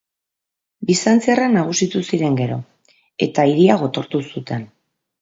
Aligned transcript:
Bizantziarrak 0.89 1.53
nagusitu 1.57 2.03
ziren 2.11 2.41
gero, 2.41 2.59
eta 3.31 3.49
hiria 3.55 3.81
gotortu 3.87 4.27
zuten. 4.31 4.71